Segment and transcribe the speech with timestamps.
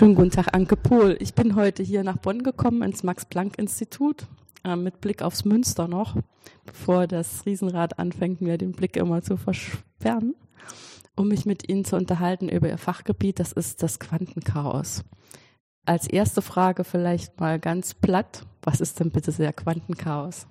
[0.00, 1.18] Schönen guten Tag, Anke Pohl.
[1.20, 4.26] Ich bin heute hier nach Bonn gekommen ins Max-Planck-Institut
[4.64, 6.16] äh, mit Blick aufs Münster noch,
[6.64, 10.34] bevor das Riesenrad anfängt, mir den Blick immer zu versperren,
[11.16, 13.40] um mich mit Ihnen zu unterhalten über Ihr Fachgebiet.
[13.40, 15.04] Das ist das Quantenchaos.
[15.84, 18.46] Als erste Frage vielleicht mal ganz platt.
[18.62, 20.46] Was ist denn bitte der Quantenchaos?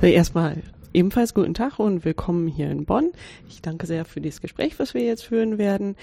[0.00, 0.62] Erstmal
[0.94, 3.10] ebenfalls guten Tag und willkommen hier in Bonn.
[3.48, 5.96] Ich danke sehr für dieses Gespräch, was wir jetzt führen werden.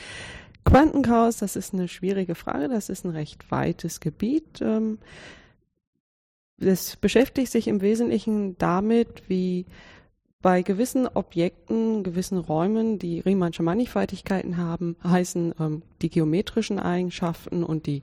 [0.66, 4.62] Quantenchaos, das ist eine schwierige Frage, das ist ein recht weites Gebiet.
[4.62, 5.00] Ähm,
[6.58, 9.66] es beschäftigt sich im Wesentlichen damit, wie
[10.41, 17.86] bei gewissen Objekten, gewissen Räumen, die Riemannsche Mannigfaltigkeiten haben, heißen ähm, die geometrischen Eigenschaften und
[17.88, 18.02] die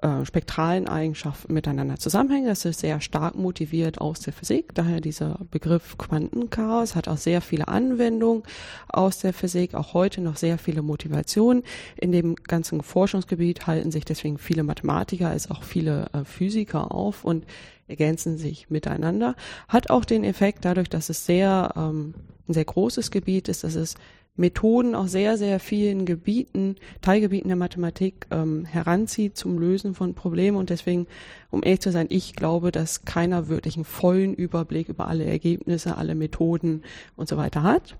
[0.00, 2.46] äh, spektralen Eigenschaften miteinander zusammenhängen.
[2.46, 4.72] Das ist sehr stark motiviert aus der Physik.
[4.74, 8.44] Daher dieser Begriff Quantenchaos hat auch sehr viele Anwendungen
[8.88, 11.64] aus der Physik, auch heute noch sehr viele Motivationen.
[11.96, 17.24] In dem ganzen Forschungsgebiet halten sich deswegen viele Mathematiker als auch viele äh, Physiker auf
[17.24, 17.44] und
[17.88, 19.34] ergänzen sich miteinander.
[19.66, 22.14] Hat auch den Effekt dadurch, dass es sehr ähm,
[22.48, 23.94] ein sehr großes Gebiet ist, dass es
[24.38, 30.56] Methoden aus sehr, sehr vielen Gebieten, Teilgebieten der Mathematik ähm, heranzieht zum Lösen von Problemen.
[30.56, 31.06] Und deswegen,
[31.50, 35.96] um ehrlich zu sein, ich glaube, dass keiner wirklich einen vollen Überblick über alle Ergebnisse,
[35.96, 36.82] alle Methoden
[37.16, 37.96] und so weiter hat.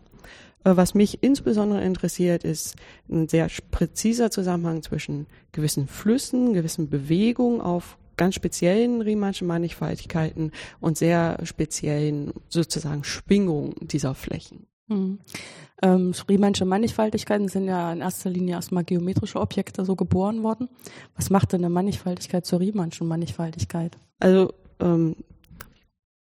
[0.64, 2.76] Äh, was mich insbesondere interessiert, ist
[3.10, 10.98] ein sehr präziser Zusammenhang zwischen gewissen Flüssen, gewissen Bewegungen auf ganz speziellen Riemannschen Mannigfaltigkeiten und
[10.98, 14.66] sehr speziellen sozusagen Schwingungen dieser Flächen.
[14.88, 15.18] Mhm.
[15.80, 20.68] Ähm, Riemannsche Mannigfaltigkeiten sind ja in erster Linie erstmal geometrische Objekte so geboren worden.
[21.14, 23.96] Was macht denn eine Mannigfaltigkeit zur Riemannschen Mannigfaltigkeit?
[24.18, 25.14] Also ähm,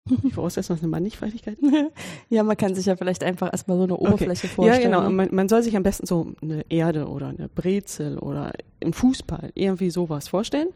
[0.24, 1.58] ich voraussetzen, was eine Mannigfaltigkeit
[2.30, 4.56] Ja, man kann sich ja vielleicht einfach erstmal so eine Oberfläche okay.
[4.56, 4.92] vorstellen.
[4.92, 5.10] Ja, genau.
[5.12, 9.52] Man, man, soll sich am besten so eine Erde oder eine Brezel oder einen Fußball,
[9.56, 10.70] irgendwie sowas vorstellen.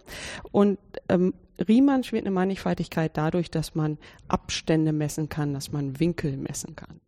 [0.51, 0.79] Und
[1.09, 1.33] ähm,
[1.67, 3.97] Riemann wird eine Mannigfaltigkeit dadurch, dass man
[4.27, 6.99] Abstände messen kann, dass man Winkel messen kann.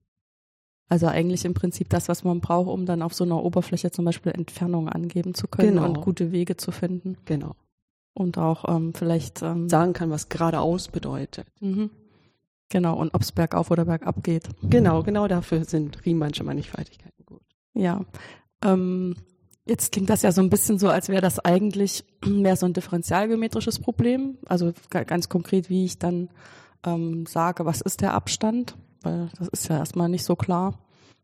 [0.91, 4.03] Also eigentlich im Prinzip das, was man braucht, um dann auf so einer Oberfläche zum
[4.03, 5.85] Beispiel Entfernung angeben zu können genau.
[5.85, 7.15] und gute Wege zu finden.
[7.23, 7.55] Genau.
[8.13, 11.47] Und auch ähm, vielleicht ähm, sagen kann, was geradeaus bedeutet.
[11.61, 11.91] Mhm.
[12.67, 14.49] Genau, und ob es bergauf oder bergab geht.
[14.63, 17.43] Genau, genau dafür sind Riemannsche Mannigfaltigkeiten gut.
[17.73, 18.01] Ja.
[18.61, 19.15] Ähm,
[19.65, 22.73] jetzt klingt das ja so ein bisschen so, als wäre das eigentlich mehr so ein
[22.73, 24.39] differentialgeometrisches Problem.
[24.45, 26.27] Also ganz konkret, wie ich dann
[26.85, 28.75] ähm, sage, was ist der Abstand?
[29.01, 30.73] Weil das ist ja erstmal nicht so klar.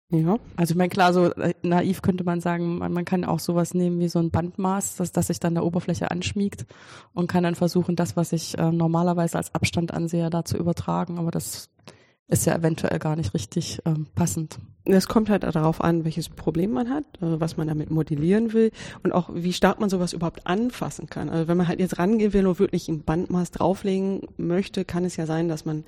[0.09, 0.37] Ja.
[0.55, 3.73] Also ich meine, klar, so äh, naiv könnte man sagen, man, man, kann auch sowas
[3.73, 6.65] nehmen wie so ein Bandmaß, dass das sich dann der Oberfläche anschmiegt
[7.13, 11.19] und kann dann versuchen, das, was ich äh, normalerweise als Abstand ansehe, da zu übertragen.
[11.19, 11.69] Aber das
[12.29, 14.59] ist ja eventuell gar nicht richtig ähm, passend.
[14.85, 18.71] Es kommt halt darauf an, welches Problem man hat, äh, was man damit modellieren will
[19.03, 21.27] und auch wie stark man sowas überhaupt anfassen kann.
[21.27, 25.17] Also wenn man halt jetzt rangehen will und wirklich ein Bandmaß drauflegen möchte, kann es
[25.17, 25.83] ja sein, dass man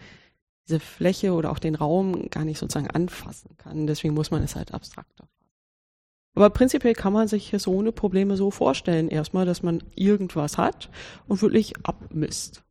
[0.69, 3.87] diese Fläche oder auch den Raum gar nicht sozusagen anfassen kann.
[3.87, 5.27] Deswegen muss man es halt abstrakter.
[6.35, 9.09] Aber prinzipiell kann man sich es ohne Probleme so vorstellen.
[9.09, 10.89] Erstmal, dass man irgendwas hat
[11.27, 12.63] und wirklich abmisst.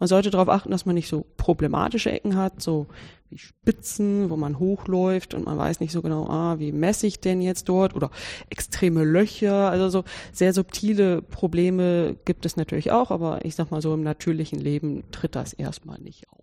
[0.00, 2.88] Man sollte darauf achten, dass man nicht so problematische Ecken hat, so
[3.28, 7.20] wie Spitzen, wo man hochläuft und man weiß nicht so genau, ah, wie messe ich
[7.20, 8.10] denn jetzt dort oder
[8.50, 9.70] extreme Löcher.
[9.70, 14.02] Also so sehr subtile Probleme gibt es natürlich auch, aber ich sag mal so im
[14.02, 16.41] natürlichen Leben tritt das erstmal nicht auf.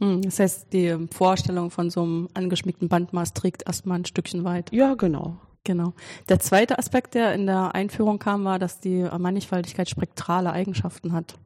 [0.00, 4.72] Hm, das heißt, die Vorstellung von so einem angeschmiegten Bandmaß trägt erstmal ein Stückchen weit.
[4.72, 5.36] Ja, genau.
[5.64, 5.94] Genau.
[6.28, 11.38] Der zweite Aspekt, der in der Einführung kam, war, dass die Mannigfaltigkeit spektrale Eigenschaften hat.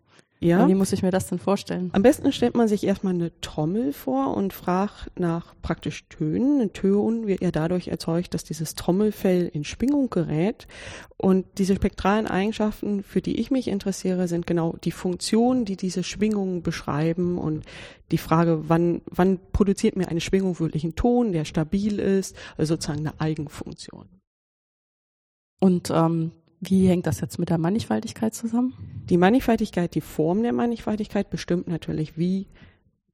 [0.43, 0.67] Ja.
[0.67, 1.91] Wie muss ich mir das denn vorstellen?
[1.93, 6.63] Am besten stellt man sich erstmal eine Trommel vor und fragt nach praktisch Tönen.
[6.63, 10.67] Ein Ton wird ja dadurch erzeugt, dass dieses Trommelfell in Schwingung gerät.
[11.19, 16.03] Und diese spektralen Eigenschaften, für die ich mich interessiere, sind genau die Funktionen, die diese
[16.03, 17.67] Schwingungen beschreiben und
[18.11, 22.75] die Frage, wann, wann produziert mir eine Schwingung wirklich einen Ton, der stabil ist, also
[22.75, 24.09] sozusagen eine Eigenfunktion.
[25.61, 28.75] Und ähm, wie hängt das jetzt mit der Mannigfaltigkeit zusammen?
[29.09, 32.47] Die Mannigfaltigkeit, die Form der Mannigfaltigkeit bestimmt natürlich, wie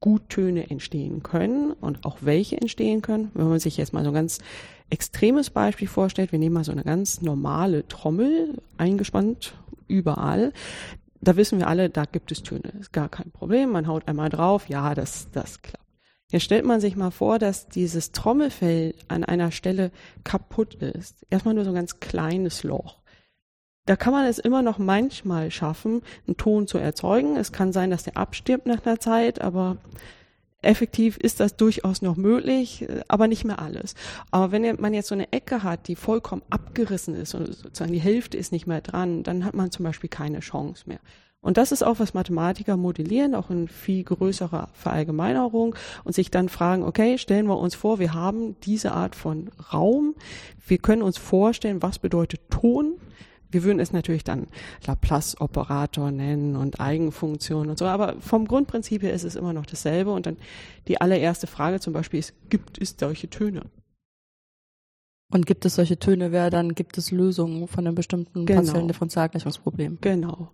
[0.01, 3.31] gut Töne entstehen können und auch welche entstehen können.
[3.35, 4.41] Wenn man sich jetzt mal so ein ganz
[4.91, 9.55] extremes Beispiel vorstellt, wir nehmen mal so eine ganz normale Trommel, eingespannt
[9.87, 10.53] überall.
[11.21, 13.71] Da wissen wir alle, da gibt es Töne, ist gar kein Problem.
[13.71, 15.85] Man haut einmal drauf, ja, das, das klappt.
[16.31, 19.93] Jetzt stellt man sich mal vor, dass dieses Trommelfell an einer Stelle
[20.25, 21.25] kaputt ist.
[21.31, 22.99] Erstmal nur so ein ganz kleines Loch
[23.87, 27.37] da kann man es immer noch manchmal schaffen, einen Ton zu erzeugen.
[27.37, 29.79] Es kann sein, dass der abstirbt nach einer Zeit, aber
[30.63, 33.95] effektiv ist das durchaus noch möglich, aber nicht mehr alles.
[34.31, 38.01] Aber wenn man jetzt so eine Ecke hat, die vollkommen abgerissen ist und sozusagen die
[38.01, 41.01] Hälfte ist nicht mehr dran, dann hat man zum Beispiel keine Chance mehr.
[41.41, 46.49] Und das ist auch, was Mathematiker modellieren, auch in viel größerer Verallgemeinerung und sich dann
[46.49, 50.17] fragen, okay, stellen wir uns vor, wir haben diese Art von Raum.
[50.67, 52.95] Wir können uns vorstellen, was bedeutet Ton?
[53.57, 54.49] Wir würden es natürlich dann
[54.87, 60.13] Laplace-Operator nennen und Eigenfunktion und so, aber vom Grundprinzip her ist es immer noch dasselbe.
[60.13, 60.37] Und dann
[60.89, 63.63] die allererste Frage zum Beispiel ist, gibt es solche Töne?
[65.33, 68.61] Und gibt es solche Töne, wer dann gibt es Lösungen von einem bestimmten genau.
[68.61, 69.99] partiellen Differentialgleichungsproblem?
[70.03, 70.51] Genau.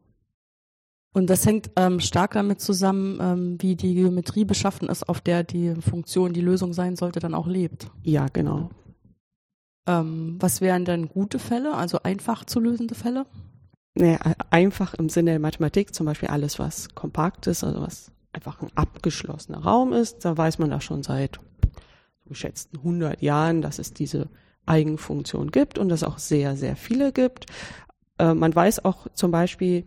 [1.13, 5.43] Und das hängt ähm, stark damit zusammen, ähm, wie die Geometrie beschaffen ist, auf der
[5.43, 7.91] die Funktion, die Lösung sein sollte, dann auch lebt.
[8.05, 8.71] Ja, genau.
[9.87, 13.27] Ähm, was wären denn gute Fälle, also einfach zu lösende Fälle?
[13.95, 14.19] Naja,
[14.51, 18.71] einfach im Sinne der Mathematik, zum Beispiel alles, was kompakt ist, also was einfach ein
[18.75, 21.39] abgeschlossener Raum ist, da weiß man da schon seit
[22.27, 24.29] geschätzten 100 Jahren, dass es diese
[24.65, 27.47] Eigenfunktion gibt und es auch sehr, sehr viele gibt.
[28.19, 29.85] Äh, man weiß auch zum Beispiel,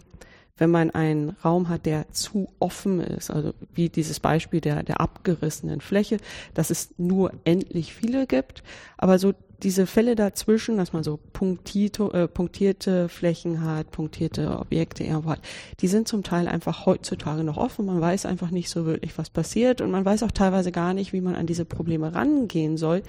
[0.57, 5.01] wenn man einen Raum hat, der zu offen ist, also wie dieses Beispiel der, der
[5.01, 6.17] abgerissenen Fläche,
[6.53, 8.63] dass es nur endlich viele gibt.
[8.97, 15.03] Aber so diese Fälle dazwischen, dass man so punktierte, äh, punktierte Flächen hat, punktierte Objekte
[15.03, 15.41] irgendwo hat,
[15.79, 17.85] die sind zum Teil einfach heutzutage noch offen.
[17.85, 21.13] Man weiß einfach nicht so wirklich, was passiert und man weiß auch teilweise gar nicht,
[21.13, 23.03] wie man an diese Probleme rangehen soll,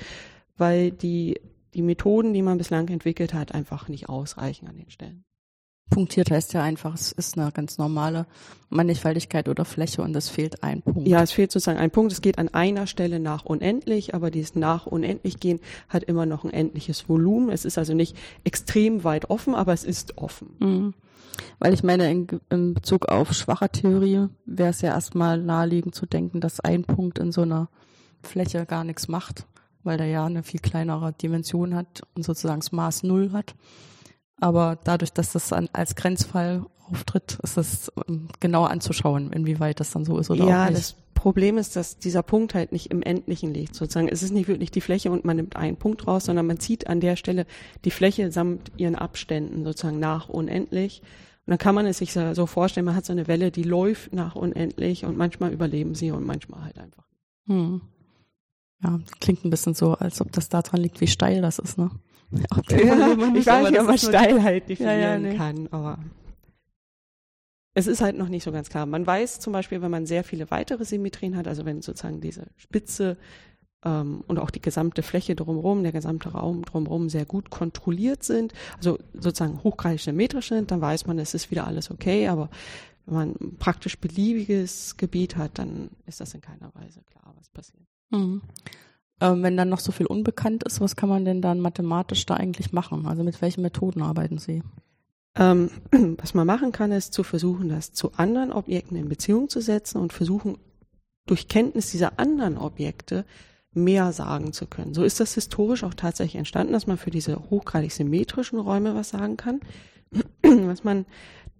[0.56, 1.40] weil die,
[1.74, 5.24] die Methoden, die man bislang entwickelt hat, einfach nicht ausreichen an den Stellen.
[5.90, 8.26] Punktiert heißt ja einfach, es ist eine ganz normale
[8.70, 11.06] Mannigfaltigkeit oder Fläche und es fehlt ein Punkt.
[11.06, 12.12] Ja, es fehlt sozusagen ein Punkt.
[12.12, 16.44] Es geht an einer Stelle nach unendlich, aber dieses nach unendlich gehen hat immer noch
[16.44, 17.50] ein endliches Volumen.
[17.50, 20.56] Es ist also nicht extrem weit offen, aber es ist offen.
[20.58, 20.94] Mhm.
[21.58, 26.06] Weil ich meine, in, in Bezug auf schwache Theorie wäre es ja erstmal naheliegend zu
[26.06, 27.68] denken, dass ein Punkt in so einer
[28.22, 29.46] Fläche gar nichts macht,
[29.84, 33.54] weil der ja eine viel kleinere Dimension hat und sozusagen das Maß Null hat.
[34.40, 39.90] Aber dadurch, dass das an, als Grenzfall auftritt, ist es ähm, genauer anzuschauen, inwieweit das
[39.90, 40.78] dann so ist oder ja, auch nicht.
[40.78, 43.74] das Problem ist, dass dieser Punkt halt nicht im Endlichen liegt.
[43.74, 46.60] Sozusagen, es ist nicht wirklich die Fläche und man nimmt einen Punkt raus, sondern man
[46.60, 47.46] zieht an der Stelle
[47.84, 51.02] die Fläche samt ihren Abständen sozusagen nach unendlich.
[51.46, 54.12] Und dann kann man es sich so vorstellen, man hat so eine Welle, die läuft
[54.12, 57.04] nach unendlich und manchmal überleben sie und manchmal halt einfach.
[57.46, 57.80] Hm.
[58.82, 61.90] Ja, klingt ein bisschen so, als ob das daran liegt, wie steil das ist, ne?
[62.30, 62.44] Ja,
[63.34, 65.36] ich weiß nicht, ob man Steilheit definieren ja, ja, nee.
[65.36, 65.98] kann, aber
[67.76, 68.86] es ist halt noch nicht so ganz klar.
[68.86, 72.46] Man weiß zum Beispiel, wenn man sehr viele weitere Symmetrien hat, also wenn sozusagen diese
[72.56, 73.18] Spitze
[73.84, 78.54] ähm, und auch die gesamte Fläche drumherum, der gesamte Raum drumherum sehr gut kontrolliert sind,
[78.78, 82.48] also sozusagen hochgradig symmetrisch sind, dann weiß man, es ist wieder alles okay, aber
[83.04, 87.50] wenn man ein praktisch beliebiges Gebiet hat, dann ist das in keiner Weise klar, was
[87.50, 87.86] passiert.
[88.08, 88.40] Mhm.
[89.20, 92.34] Ähm, wenn dann noch so viel unbekannt ist, was kann man denn dann mathematisch da
[92.34, 93.06] eigentlich machen?
[93.06, 94.62] Also mit welchen Methoden arbeiten Sie?
[95.36, 95.70] Ähm,
[96.18, 99.98] was man machen kann, ist zu versuchen, das zu anderen Objekten in Beziehung zu setzen
[100.00, 100.58] und versuchen,
[101.26, 103.24] durch Kenntnis dieser anderen Objekte
[103.72, 104.94] mehr sagen zu können.
[104.94, 109.10] So ist das historisch auch tatsächlich entstanden, dass man für diese hochgradig symmetrischen Räume was
[109.10, 109.60] sagen kann.
[110.42, 111.04] Was man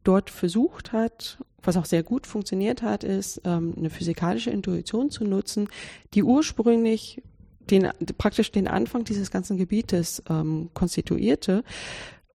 [0.05, 5.25] dort versucht hat, was auch sehr gut funktioniert hat, ist ähm, eine physikalische Intuition zu
[5.25, 5.69] nutzen,
[6.15, 7.23] die ursprünglich
[7.71, 11.65] den, praktisch den Anfang dieses ganzen Gebietes ähm, konstituierte.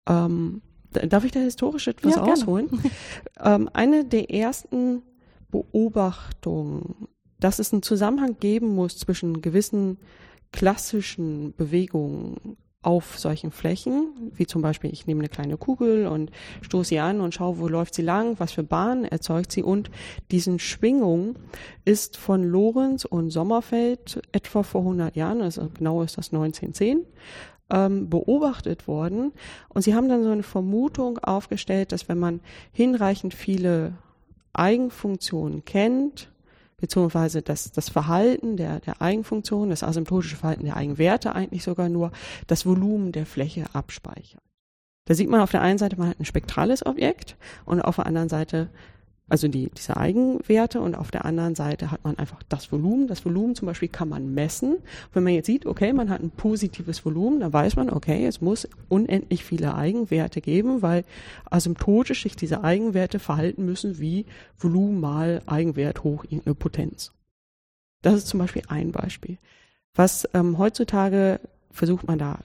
[0.08, 2.68] Ähm, darf ich da historisch etwas ja, ausholen?
[3.44, 5.02] ähm, eine der ersten
[5.50, 7.08] Beobachtungen,
[7.40, 9.98] dass es einen Zusammenhang geben muss zwischen gewissen
[10.52, 16.30] klassischen Bewegungen auf solchen Flächen, wie zum Beispiel ich nehme eine kleine Kugel und
[16.62, 19.64] stoße sie an und schaue, wo läuft sie lang, was für Bahnen erzeugt sie.
[19.64, 19.90] Und
[20.30, 21.36] diesen Schwingungen
[21.84, 27.04] ist von Lorenz und Sommerfeld etwa vor 100 Jahren, also genau ist das 1910,
[27.70, 29.32] ähm, beobachtet worden.
[29.68, 32.40] Und sie haben dann so eine Vermutung aufgestellt, dass wenn man
[32.72, 33.94] hinreichend viele
[34.52, 36.30] Eigenfunktionen kennt,
[36.80, 42.12] beziehungsweise das, das Verhalten der, der Eigenfunktion, das asymptotische Verhalten der Eigenwerte eigentlich sogar nur
[42.46, 44.42] das Volumen der Fläche abspeichert.
[45.04, 48.06] Da sieht man auf der einen Seite, man hat ein spektrales Objekt und auf der
[48.06, 48.68] anderen Seite
[49.28, 53.08] also die, diese Eigenwerte und auf der anderen Seite hat man einfach das Volumen.
[53.08, 54.78] Das Volumen zum Beispiel kann man messen.
[55.12, 58.40] Wenn man jetzt sieht, okay, man hat ein positives Volumen, dann weiß man, okay, es
[58.40, 61.04] muss unendlich viele Eigenwerte geben, weil
[61.50, 64.24] asymptotisch sich diese Eigenwerte verhalten müssen wie
[64.58, 67.12] Volumen mal Eigenwert hoch irgendeine Potenz.
[68.00, 69.38] Das ist zum Beispiel ein Beispiel.
[69.94, 72.38] Was ähm, heutzutage versucht man da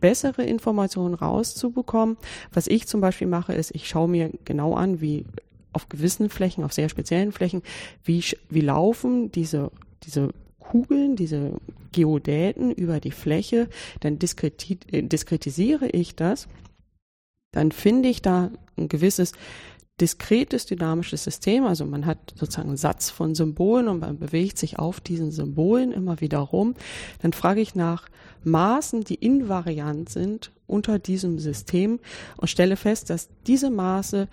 [0.00, 2.16] bessere Informationen rauszubekommen.
[2.52, 5.26] Was ich zum Beispiel mache, ist, ich schaue mir genau an, wie
[5.72, 7.62] auf gewissen Flächen, auf sehr speziellen Flächen,
[8.04, 9.70] wie, wie laufen diese
[10.02, 11.52] diese Kugeln, diese
[11.92, 13.68] Geodäten über die Fläche,
[14.00, 16.48] dann äh, diskretisiere ich das,
[17.52, 19.32] dann finde ich da ein gewisses
[20.00, 24.78] diskretes dynamisches System, also man hat sozusagen einen Satz von Symbolen und man bewegt sich
[24.78, 26.74] auf diesen Symbolen immer wieder rum,
[27.20, 28.08] dann frage ich nach
[28.42, 32.00] Maßen, die invariant sind unter diesem System
[32.38, 34.28] und stelle fest, dass diese Maße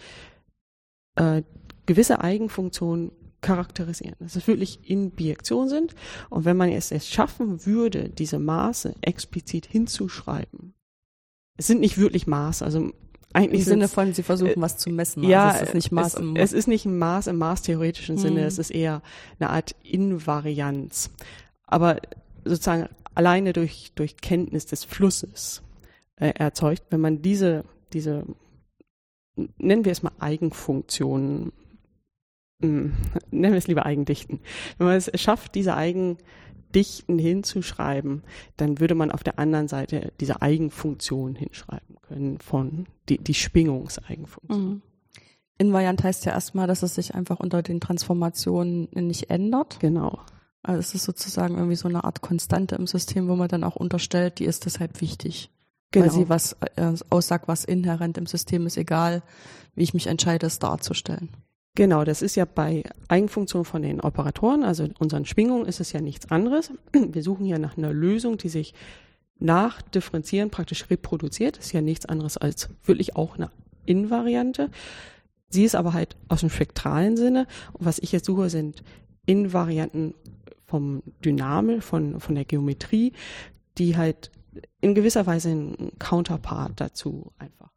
[1.18, 1.44] äh,
[1.86, 5.94] gewisse Eigenfunktionen charakterisieren, dass es wirklich in Bijektion sind
[6.30, 10.74] und wenn man es jetzt schaffen würde, diese Maße explizit hinzuschreiben,
[11.58, 12.92] es sind nicht wirklich Maße, also
[13.34, 15.24] eigentlich Im Sinne von, sie versuchen äh, was zu messen.
[15.24, 18.16] Ja, also es ist nicht Maß es, im es ist nicht ein Maß im maßtheoretischen
[18.16, 18.22] hm.
[18.22, 19.02] Sinne, es ist eher
[19.40, 21.12] eine Art Invarianz.
[21.64, 21.98] Aber
[22.46, 25.62] sozusagen alleine durch, durch Kenntnis des Flusses
[26.16, 28.26] äh, erzeugt, wenn man diese, diese,
[29.58, 31.52] nennen wir es mal Eigenfunktionen,
[32.62, 32.94] hm,
[33.32, 34.40] nennen wir es lieber Eigendichten,
[34.78, 36.18] wenn man es schafft, diese Eigen
[36.76, 38.24] Dichten hinzuschreiben,
[38.58, 44.70] dann würde man auf der anderen Seite diese Eigenfunktion hinschreiben können von die, die Schwingungseigenfunktion.
[44.70, 44.82] Mhm.
[45.58, 49.80] Invariant heißt ja erstmal, dass es sich einfach unter den Transformationen nicht ändert.
[49.80, 50.20] Genau.
[50.62, 53.76] Also es ist sozusagen irgendwie so eine Art Konstante im System, wo man dann auch
[53.76, 55.50] unterstellt, die ist deshalb wichtig.
[55.92, 56.06] Genau.
[56.06, 59.24] Weil sie was äh, aussagt, was inhärent im System ist, egal
[59.76, 61.30] wie ich mich entscheide, es darzustellen.
[61.76, 66.02] Genau, das ist ja bei Eigenfunktion von den Operatoren, also unseren Schwingungen ist es ja
[66.02, 66.72] nichts anderes.
[66.92, 68.74] Wir suchen ja nach einer Lösung, die sich
[69.40, 71.58] nach Differenzieren praktisch reproduziert.
[71.58, 73.52] Das ist ja nichts anderes als wirklich auch eine
[73.86, 74.72] Invariante.
[75.50, 77.48] Sie ist aber halt aus dem spektralen Sinne.
[77.74, 78.84] Und was ich jetzt suche, sind
[79.28, 80.16] Invarianten
[80.66, 83.14] vom Dynamel, von, von der Geometrie,
[83.78, 84.32] die halt
[84.82, 87.72] in gewisser Weise einen Counterpart dazu einfach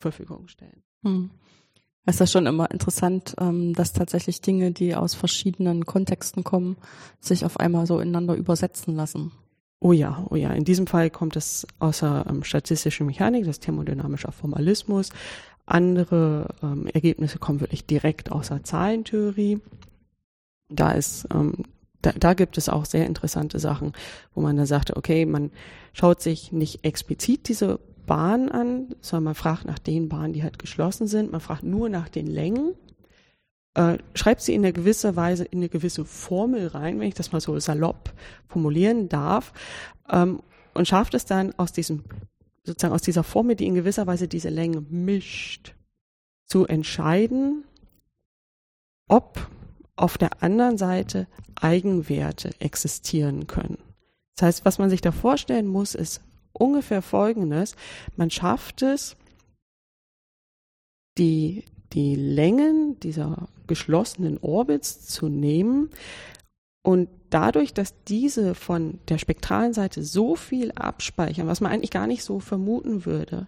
[0.00, 0.82] Verfügung stellen.
[1.02, 1.30] Hm.
[2.06, 6.76] Es ist schon immer interessant, ähm, dass tatsächlich Dinge, die aus verschiedenen Kontexten kommen,
[7.18, 9.32] sich auf einmal so ineinander übersetzen lassen.
[9.80, 10.50] Oh ja, oh ja.
[10.52, 15.10] In diesem Fall kommt es außer ähm, statistische Mechanik, das thermodynamischer Formalismus.
[15.66, 19.60] Andere ähm, Ergebnisse kommen wirklich direkt außer Zahlentheorie.
[20.68, 21.64] Da ist, ähm,
[22.04, 23.92] da, da gibt es auch sehr interessante Sachen,
[24.34, 25.50] wo man da sagte, okay, man
[25.92, 30.58] schaut sich nicht explizit diese Bahn an, sondern man fragt nach den Bahnen, die halt
[30.58, 31.32] geschlossen sind.
[31.32, 32.74] Man fragt nur nach den Längen.
[33.74, 37.32] Äh, schreibt sie in einer gewisser Weise in eine gewisse Formel rein, wenn ich das
[37.32, 38.12] mal so salopp
[38.46, 39.52] formulieren darf,
[40.10, 40.40] ähm,
[40.74, 42.04] und schafft es dann aus diesem,
[42.64, 45.74] sozusagen aus dieser Formel, die in gewisser Weise diese Länge mischt,
[46.46, 47.64] zu entscheiden,
[49.08, 49.48] ob
[49.96, 53.78] auf der anderen Seite Eigenwerte existieren können.
[54.36, 56.20] Das heißt, was man sich da vorstellen muss, ist,
[56.52, 57.76] ungefähr Folgendes.
[58.16, 59.16] Man schafft es,
[61.18, 65.90] die, die Längen dieser geschlossenen Orbits zu nehmen
[66.82, 72.06] und dadurch, dass diese von der spektralen Seite so viel abspeichern, was man eigentlich gar
[72.06, 73.46] nicht so vermuten würde,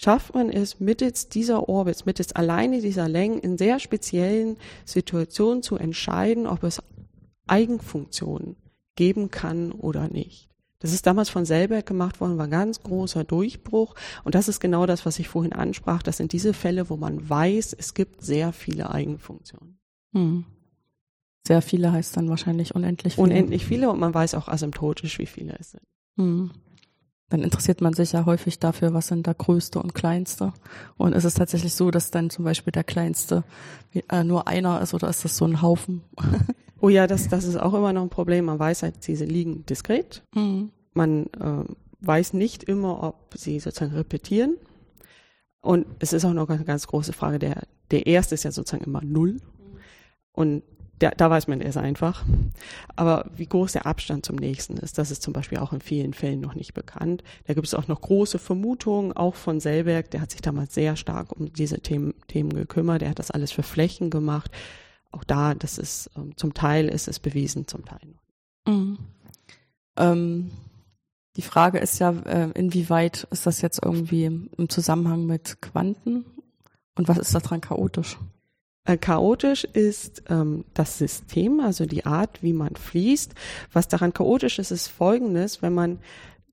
[0.00, 5.76] schafft man es mittels dieser Orbits, mittels alleine dieser Längen in sehr speziellen Situationen zu
[5.76, 6.82] entscheiden, ob es
[7.46, 8.56] Eigenfunktionen
[8.96, 10.48] geben kann oder nicht.
[10.78, 13.94] Das ist damals von Selberg gemacht worden, war ein ganz großer Durchbruch.
[14.24, 16.02] Und das ist genau das, was ich vorhin ansprach.
[16.02, 19.78] Das sind diese Fälle, wo man weiß, es gibt sehr viele Eigenfunktionen.
[20.14, 20.46] Hm.
[21.46, 23.24] Sehr viele heißt dann wahrscheinlich unendlich viele.
[23.24, 25.82] Unendlich viele und man weiß auch asymptotisch, wie viele es sind.
[26.16, 26.50] Hm.
[27.30, 30.52] Dann interessiert man sich ja häufig dafür, was sind da größte und kleinste.
[30.96, 33.44] Und ist es tatsächlich so, dass dann zum Beispiel der kleinste
[34.08, 36.02] äh, nur einer ist oder ist das so ein Haufen?
[36.82, 38.46] Oh ja, das, das ist auch immer noch ein Problem.
[38.46, 40.22] Man weiß halt, diese liegen diskret.
[40.34, 40.70] Mhm.
[40.94, 41.64] Man äh,
[42.00, 44.56] weiß nicht immer, ob sie sozusagen repetieren.
[45.60, 47.38] Und es ist auch noch eine ganz große Frage.
[47.38, 49.42] Der, der erste ist ja sozusagen immer null.
[50.32, 50.62] Und
[51.00, 52.24] der, da weiß man erst einfach.
[52.96, 56.14] Aber wie groß der Abstand zum nächsten ist, das ist zum Beispiel auch in vielen
[56.14, 57.22] Fällen noch nicht bekannt.
[57.46, 60.96] Da gibt es auch noch große Vermutungen, auch von Selberg, der hat sich damals sehr
[60.96, 63.02] stark um diese Themen, Themen gekümmert.
[63.02, 64.50] Der hat das alles für Flächen gemacht
[65.12, 68.72] auch da, das ist ähm, zum Teil ist es bewiesen, zum Teil noch.
[68.72, 68.98] Mhm.
[69.96, 70.50] Ähm,
[71.36, 76.24] die Frage ist ja, äh, inwieweit ist das jetzt irgendwie im Zusammenhang mit Quanten
[76.96, 78.18] und was ist daran chaotisch?
[78.84, 83.34] Äh, chaotisch ist ähm, das System, also die Art, wie man fließt.
[83.72, 85.98] Was daran chaotisch ist, ist folgendes, wenn man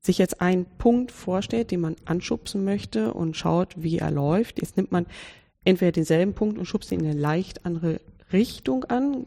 [0.01, 4.59] sich jetzt einen Punkt vorstellt, den man anschubsen möchte und schaut, wie er läuft.
[4.61, 5.05] Jetzt nimmt man
[5.63, 7.99] entweder denselben Punkt und schubst ihn in eine leicht andere
[8.31, 9.25] Richtung an.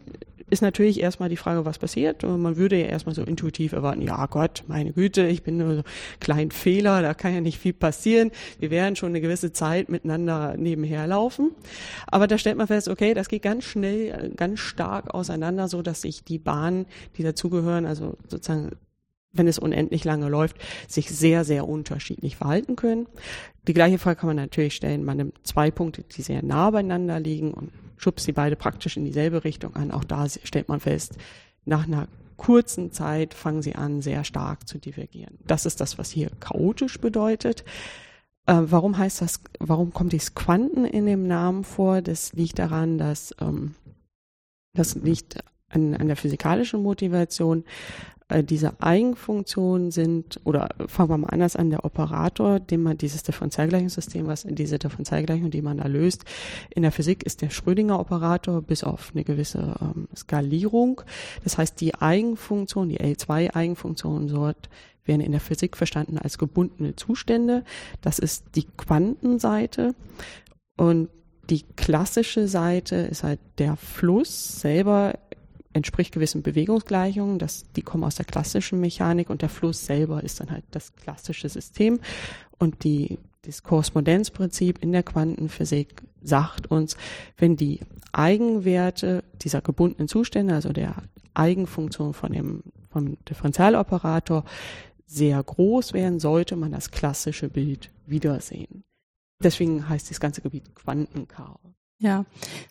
[0.49, 2.25] Ist natürlich erstmal die Frage, was passiert.
[2.25, 5.75] Und man würde ja erstmal so intuitiv erwarten, ja Gott, meine Güte, ich bin nur
[5.76, 5.85] so ein
[6.19, 8.33] kleiner Fehler, da kann ja nicht viel passieren.
[8.59, 11.52] Wir werden schon eine gewisse Zeit miteinander nebenher laufen.
[12.09, 16.02] Aber da stellt man fest, okay, das geht ganz schnell, ganz stark auseinander, so dass
[16.02, 18.73] sich die Bahnen, die dazugehören, also sozusagen
[19.33, 20.57] wenn es unendlich lange läuft,
[20.89, 23.07] sich sehr, sehr unterschiedlich verhalten können.
[23.67, 27.21] Die gleiche Frage kann man natürlich stellen, man nimmt zwei Punkte, die sehr nah beieinander
[27.21, 29.91] liegen und schubst sie beide praktisch in dieselbe Richtung an.
[29.91, 31.17] Auch da stellt man fest,
[31.65, 35.39] nach einer kurzen Zeit fangen sie an, sehr stark zu divergieren.
[35.47, 37.65] Das ist das, was hier chaotisch bedeutet.
[38.47, 42.01] Äh, warum heißt das, warum kommt dieses Quanten in dem Namen vor?
[42.01, 43.75] Das liegt daran, dass ähm,
[44.73, 47.65] das liegt an, an der physikalischen Motivation.
[48.31, 53.23] Äh, diese Eigenfunktionen sind, oder fangen wir mal anders an, der Operator, dem man dieses
[53.25, 56.25] Differentialgleichungssystem, was diese Differentialgleichung, die man da löst,
[56.75, 61.03] in der Physik ist der Schrödinger-Operator bis auf eine gewisse ähm, Skalierung.
[61.45, 64.71] Das heißt, die Eigenfunktion, die L2-Eigenfunktionen dort
[65.05, 67.65] werden in der Physik verstanden als gebundene Zustände.
[68.01, 69.95] Das ist die Quantenseite.
[70.77, 71.09] Und
[71.49, 75.15] die klassische Seite ist halt der Fluss selber
[75.73, 80.41] entspricht gewissen Bewegungsgleichungen, das, die kommen aus der klassischen Mechanik und der Fluss selber ist
[80.41, 82.00] dann halt das klassische System
[82.59, 86.97] und die, das Korrespondenzprinzip in der Quantenphysik sagt uns,
[87.37, 87.81] wenn die
[88.12, 90.97] Eigenwerte dieser gebundenen Zustände, also der
[91.35, 94.45] Eigenfunktion von dem, vom Differentialoperator
[95.07, 98.85] sehr groß werden, sollte man das klassische Bild wiedersehen.
[99.43, 101.80] Deswegen heißt das ganze Gebiet Quantenchaos.
[102.00, 102.25] Ja,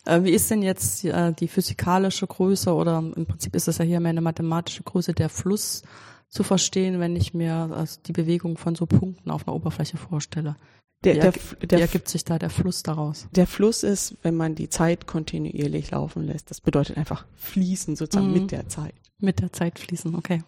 [0.06, 3.84] äh, wie ist denn jetzt äh, die physikalische Größe oder im Prinzip ist es ja
[3.84, 5.82] hier mehr eine mathematische Größe der Fluss
[6.28, 10.56] zu verstehen, wenn ich mir äh, die Bewegung von so Punkten auf einer Oberfläche vorstelle?
[11.04, 13.28] Der, wie, der, der, wie ergibt sich da der Fluss daraus?
[13.32, 16.50] Der Fluss ist, wenn man die Zeit kontinuierlich laufen lässt.
[16.50, 18.42] Das bedeutet einfach fließen sozusagen mhm.
[18.42, 18.94] mit der Zeit.
[19.18, 20.42] Mit der Zeit fließen, okay.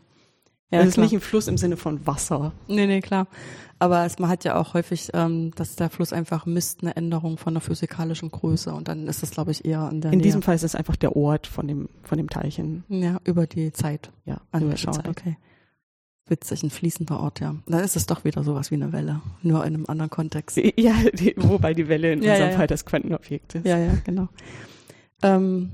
[0.73, 2.53] Ja, das ist nicht ein Fluss im Sinne von Wasser.
[2.67, 3.27] Nee, nee, klar.
[3.79, 7.37] Aber es, man hat ja auch häufig, ähm, dass der Fluss einfach misst eine Änderung
[7.37, 10.25] von der physikalischen Größe und dann ist das, glaube ich, eher an der In Nähe.
[10.25, 12.85] diesem Fall ist es einfach der Ort von dem, von dem Teilchen.
[12.89, 14.11] Ja, über die Zeit.
[14.25, 14.95] Ja, angeschaut.
[14.95, 15.09] Zeit.
[15.09, 15.37] Okay.
[16.29, 17.57] Witzig, ein fließender Ort, ja.
[17.67, 20.57] Dann ist es doch wieder sowas wie eine Welle, nur in einem anderen Kontext.
[20.77, 22.57] Ja, die, wobei die Welle in ja, unserem ja.
[22.57, 23.67] Fall das Quantenobjekt ist.
[23.67, 24.29] Ja, ja, genau.
[25.23, 25.73] Ähm,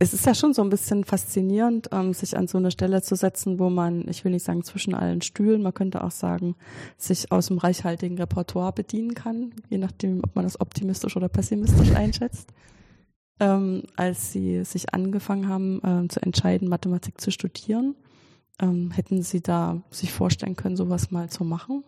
[0.00, 3.16] es ist ja schon so ein bisschen faszinierend, ähm, sich an so eine Stelle zu
[3.16, 6.54] setzen, wo man, ich will nicht sagen zwischen allen Stühlen, man könnte auch sagen,
[6.96, 11.90] sich aus dem reichhaltigen Repertoire bedienen kann, je nachdem, ob man das optimistisch oder pessimistisch
[11.94, 12.52] einschätzt.
[13.40, 17.94] Ähm, als Sie sich angefangen haben ähm, zu entscheiden, Mathematik zu studieren,
[18.60, 21.84] ähm, hätten Sie da sich vorstellen können, sowas mal zu machen?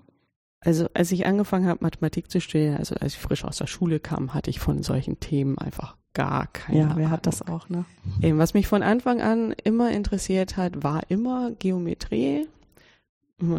[0.61, 3.99] Also als ich angefangen habe, Mathematik zu studieren, also als ich frisch aus der Schule
[3.99, 7.85] kam, hatte ich von solchen Themen einfach gar keine Ja, wer hat das auch, ne?
[8.23, 12.47] Eben, was mich von Anfang an immer interessiert hat, war immer Geometrie.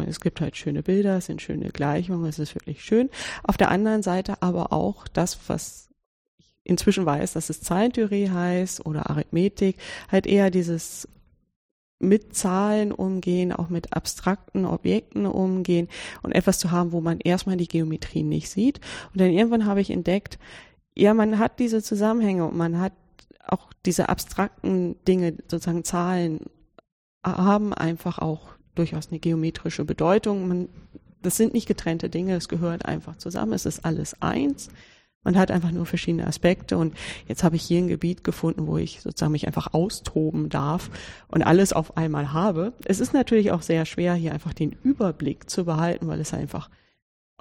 [0.06, 3.10] Es gibt halt schöne Bilder, es sind schöne Gleichungen, es ist wirklich schön.
[3.42, 5.88] Auf der anderen Seite aber auch das, was
[6.38, 9.78] ich inzwischen weiß, dass es Zahlentheorie heißt oder Arithmetik,
[10.10, 11.08] halt eher dieses
[11.98, 15.88] mit Zahlen umgehen, auch mit abstrakten Objekten umgehen
[16.22, 18.80] und etwas zu haben, wo man erstmal die Geometrie nicht sieht.
[19.12, 20.38] Und dann irgendwann habe ich entdeckt,
[20.94, 22.92] ja, man hat diese Zusammenhänge und man hat
[23.46, 26.40] auch diese abstrakten Dinge, sozusagen Zahlen,
[27.24, 30.48] haben einfach auch durchaus eine geometrische Bedeutung.
[30.48, 30.68] Man,
[31.22, 34.68] das sind nicht getrennte Dinge, es gehört einfach zusammen, es ist alles eins.
[35.24, 36.94] Man hat einfach nur verschiedene Aspekte und
[37.28, 40.90] jetzt habe ich hier ein Gebiet gefunden, wo ich sozusagen mich einfach austoben darf
[41.28, 42.72] und alles auf einmal habe.
[42.84, 46.70] Es ist natürlich auch sehr schwer, hier einfach den Überblick zu behalten, weil es einfach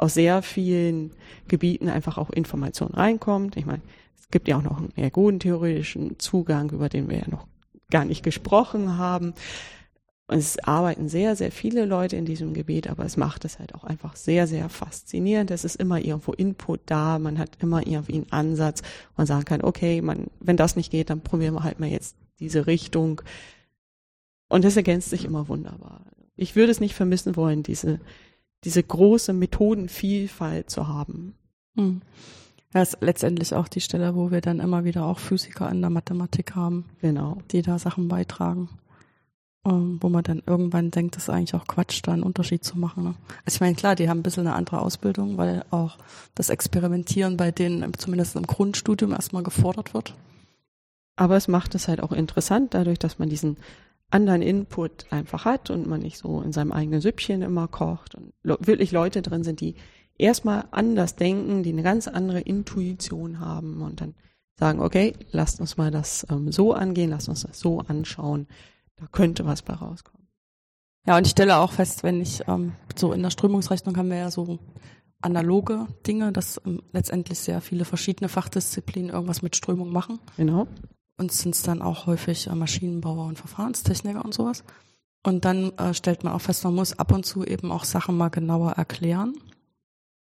[0.01, 1.11] aus sehr vielen
[1.47, 3.55] Gebieten einfach auch Information reinkommt.
[3.55, 3.81] Ich meine,
[4.19, 7.45] es gibt ja auch noch einen ergodentheoretischen Zugang, über den wir ja noch
[7.91, 9.33] gar nicht gesprochen haben.
[10.27, 13.83] Es arbeiten sehr, sehr viele Leute in diesem Gebiet, aber es macht es halt auch
[13.83, 15.51] einfach sehr, sehr faszinierend.
[15.51, 18.81] Es ist immer irgendwo Input da, man hat immer irgendwie einen Ansatz,
[19.17, 22.15] man sagen kann, okay, man, wenn das nicht geht, dann probieren wir halt mal jetzt
[22.39, 23.21] diese Richtung.
[24.47, 26.05] Und das ergänzt sich immer wunderbar.
[26.37, 27.99] Ich würde es nicht vermissen wollen, diese,
[28.63, 31.35] diese große Methodenvielfalt zu haben.
[31.75, 32.01] Hm.
[32.73, 35.89] Das ist letztendlich auch die Stelle, wo wir dann immer wieder auch Physiker in der
[35.89, 37.37] Mathematik haben, genau.
[37.51, 38.69] die da Sachen beitragen.
[39.63, 42.79] Ähm, wo man dann irgendwann denkt, das ist eigentlich auch Quatsch, da einen Unterschied zu
[42.79, 43.03] machen.
[43.03, 43.13] Ne?
[43.45, 45.99] Also ich meine, klar, die haben ein bisschen eine andere Ausbildung, weil auch
[46.33, 50.15] das Experimentieren bei denen zumindest im Grundstudium erstmal gefordert wird.
[51.15, 53.57] Aber es macht es halt auch interessant, dadurch, dass man diesen
[54.11, 58.33] anderen Input einfach hat und man nicht so in seinem eigenen Süppchen immer kocht und
[58.43, 59.75] wirklich Leute drin sind, die
[60.17, 64.13] erstmal anders denken, die eine ganz andere Intuition haben und dann
[64.59, 68.47] sagen, okay, lasst uns mal das ähm, so angehen, lasst uns das so anschauen.
[68.97, 70.27] Da könnte was bei rauskommen.
[71.07, 74.17] Ja, und ich stelle auch fest, wenn ich ähm, so in der Strömungsrechnung haben wir
[74.17, 74.59] ja so
[75.21, 80.19] analoge Dinge, dass ähm, letztendlich sehr viele verschiedene Fachdisziplinen irgendwas mit Strömung machen.
[80.37, 80.67] Genau.
[81.21, 84.63] Und sind es dann auch häufig äh, Maschinenbauer und Verfahrenstechniker und sowas.
[85.23, 88.17] Und dann äh, stellt man auch fest, man muss ab und zu eben auch Sachen
[88.17, 89.35] mal genauer erklären,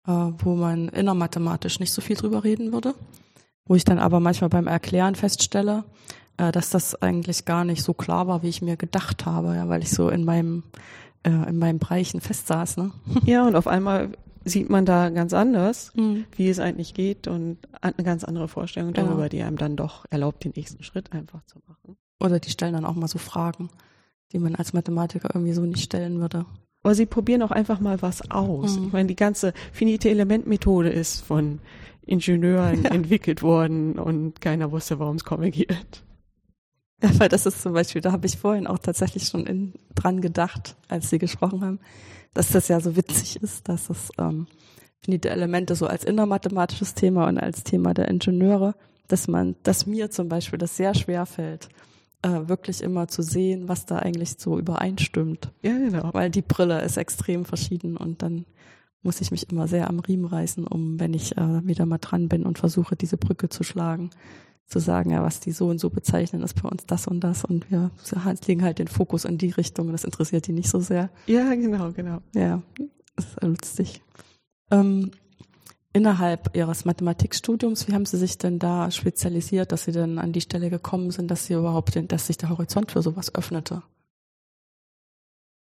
[0.07, 2.93] äh, wo man innermathematisch nicht so viel drüber reden würde.
[3.65, 5.83] Wo ich dann aber manchmal beim Erklären feststelle,
[6.37, 9.67] äh, dass das eigentlich gar nicht so klar war, wie ich mir gedacht habe, ja,
[9.67, 10.61] weil ich so in meinem
[11.23, 12.77] äh, in meinem Bereichen festsaß.
[12.77, 12.91] Ne?
[13.25, 14.11] Ja, und auf einmal
[14.45, 16.25] sieht man da ganz anders, mhm.
[16.35, 19.29] wie es eigentlich geht und eine ganz andere Vorstellung darüber, ja.
[19.29, 21.97] die einem dann doch erlaubt, den nächsten Schritt einfach zu machen.
[22.19, 23.69] Oder die stellen dann auch mal so Fragen
[24.33, 26.45] die man als Mathematiker irgendwie so nicht stellen würde.
[26.81, 28.77] Aber sie probieren auch einfach mal was aus.
[28.77, 28.87] Mhm.
[28.87, 31.59] Ich meine, die ganze finite Elementmethode ist von
[32.05, 32.89] Ingenieuren ja.
[32.91, 36.03] entwickelt worden und keiner wusste, warum es konvergiert.
[37.01, 40.19] Ja, weil das ist zum Beispiel, da habe ich vorhin auch tatsächlich schon in, dran
[40.19, 41.79] gedacht, als Sie gesprochen haben,
[42.33, 44.47] dass das ja so witzig ist, dass es ähm,
[45.01, 48.75] finite Elemente so als innermathematisches Thema und als Thema der Ingenieure,
[49.07, 51.69] dass man, dass mir zum Beispiel das sehr schwer fällt,
[52.21, 55.51] äh, wirklich immer zu sehen, was da eigentlich so übereinstimmt.
[55.61, 56.09] Ja, genau.
[56.13, 58.45] Weil die Brille ist extrem verschieden und dann
[59.01, 62.29] muss ich mich immer sehr am Riemen reißen, um, wenn ich äh, wieder mal dran
[62.29, 64.09] bin und versuche, diese Brücke zu schlagen,
[64.67, 67.45] zu sagen, ja, was die so und so bezeichnen, ist bei uns das und das
[67.45, 67.91] und wir
[68.47, 71.09] legen halt den Fokus in die Richtung und das interessiert die nicht so sehr.
[71.27, 72.19] Ja, genau, genau.
[72.33, 72.61] Ja,
[73.15, 74.01] das ist lustig.
[74.71, 75.11] Ähm,
[75.93, 80.41] innerhalb Ihres Mathematikstudiums, wie haben Sie sich denn da spezialisiert, dass Sie dann an die
[80.41, 83.83] Stelle gekommen sind, dass Sie überhaupt, dass sich der Horizont für sowas öffnete?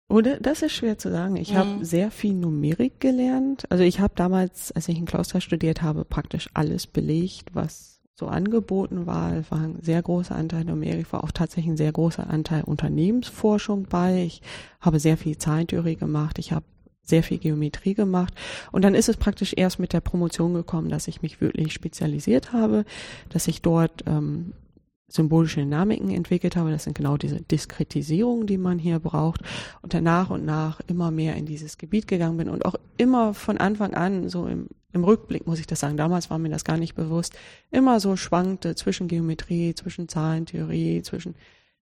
[0.10, 1.36] Oder das ist schwer zu sagen.
[1.36, 1.58] Ich mhm.
[1.58, 3.70] habe sehr viel Numerik gelernt.
[3.70, 8.28] Also ich habe damals, als ich in Klausthal studiert habe, praktisch alles belegt, was so
[8.28, 9.34] angeboten war.
[9.34, 13.84] Es war ein sehr großer Anteil Numerik, war auch tatsächlich ein sehr großer Anteil Unternehmensforschung
[13.84, 14.24] bei.
[14.24, 14.42] Ich
[14.82, 16.40] habe sehr viel Zahlentheorie gemacht.
[16.40, 16.66] Ich habe
[17.04, 18.34] sehr viel Geometrie gemacht.
[18.72, 22.54] Und dann ist es praktisch erst mit der Promotion gekommen, dass ich mich wirklich spezialisiert
[22.54, 22.86] habe,
[23.30, 24.54] dass ich dort ähm,
[25.08, 26.72] symbolische Dynamiken entwickelt habe.
[26.72, 29.42] Das sind genau diese Diskretisierungen, die man hier braucht.
[29.82, 33.36] Und dann nach und nach immer mehr in dieses Gebiet gegangen bin und auch immer
[33.36, 36.66] von Anfang an, so im, im Rückblick muss ich das sagen, damals war mir das
[36.66, 37.38] gar nicht bewusst,
[37.72, 41.36] immer so schwankte zwischen Geometrie, zwischen Zahlentheorie, zwischen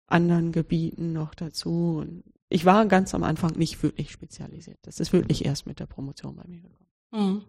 [0.07, 1.99] anderen Gebieten noch dazu.
[2.01, 4.79] Und ich war ganz am Anfang nicht wirklich spezialisiert.
[4.83, 7.35] Das ist wirklich erst mit der Promotion bei mir gekommen.
[7.35, 7.41] Mhm.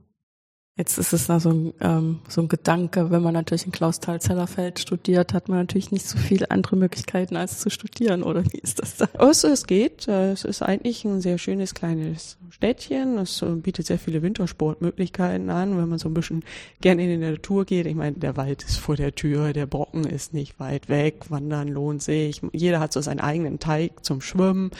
[0.78, 4.78] Jetzt ist es da so ein, ähm, so ein Gedanke, wenn man natürlich in Klausthal-Zellerfeld
[4.78, 8.82] studiert, hat man natürlich nicht so viele andere Möglichkeiten als zu studieren, oder wie ist
[8.82, 9.08] das da?
[9.16, 10.06] Also es geht.
[10.06, 13.16] Es ist eigentlich ein sehr schönes kleines Städtchen.
[13.16, 16.44] Es äh, bietet sehr viele Wintersportmöglichkeiten an, wenn man so ein bisschen
[16.82, 17.86] gerne in die Natur geht.
[17.86, 21.68] Ich meine, der Wald ist vor der Tür, der Brocken ist nicht weit weg, Wandern
[21.68, 22.42] lohnt sich.
[22.52, 24.72] Jeder hat so seinen eigenen Teig zum Schwimmen.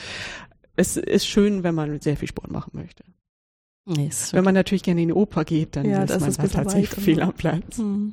[0.75, 3.03] Es ist schön, wenn man sehr viel Sport machen möchte.
[3.87, 6.47] Nee, Wenn man natürlich gerne in die Oper geht, dann ja, ist man ist da
[6.47, 7.77] tatsächlich viel am Platz.
[7.77, 8.11] Hm.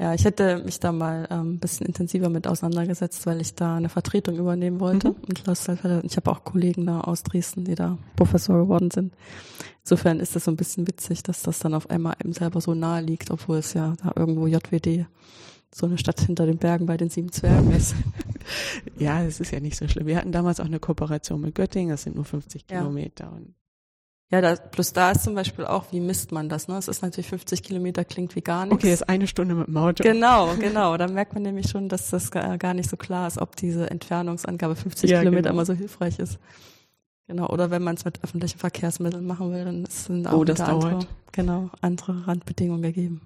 [0.00, 3.76] Ja, ich hätte mich da mal ähm, ein bisschen intensiver mit auseinandergesetzt, weil ich da
[3.76, 5.08] eine Vertretung übernehmen wollte.
[5.08, 5.16] Mhm.
[5.28, 9.12] Und ich habe auch Kollegen da aus Dresden, die da Professor geworden sind.
[9.82, 12.74] Insofern ist das so ein bisschen witzig, dass das dann auf einmal eben selber so
[12.74, 15.06] nahe liegt, obwohl es ja da irgendwo JWD
[15.74, 17.96] so eine Stadt hinter den Bergen bei den sieben Zwergen ist.
[18.98, 20.06] ja, es ist ja nicht so schlimm.
[20.06, 22.78] Wir hatten damals auch eine Kooperation mit Göttingen, das sind nur 50 ja.
[22.78, 23.54] Kilometer und
[24.30, 26.68] ja, da, plus da ist zum Beispiel auch, wie misst man das?
[26.68, 26.76] Ne?
[26.76, 28.84] Es ist natürlich 50 Kilometer, klingt wie gar nichts.
[28.84, 30.02] Okay, ist eine Stunde mit dem Auto.
[30.02, 30.98] Genau, genau.
[30.98, 34.76] Da merkt man nämlich schon, dass das gar nicht so klar ist, ob diese Entfernungsangabe
[34.76, 35.54] 50 ja, Kilometer genau.
[35.54, 36.38] immer so hilfreich ist.
[37.26, 40.60] Genau, oder wenn man es mit öffentlichen Verkehrsmitteln machen will, dann sind auch oh, das
[40.60, 41.00] andere,
[41.32, 43.22] genau, andere Randbedingungen gegeben.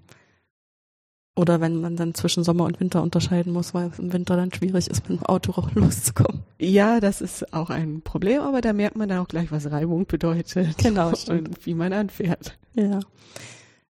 [1.35, 4.53] Oder wenn man dann zwischen Sommer und Winter unterscheiden muss, weil es im Winter dann
[4.53, 6.42] schwierig ist, mit dem Auto loszukommen.
[6.59, 10.07] Ja, das ist auch ein Problem, aber da merkt man dann auch gleich, was Reibung
[10.07, 10.77] bedeutet.
[10.83, 11.12] Genau.
[11.29, 12.59] Und wie man anfährt.
[12.75, 13.01] Ja.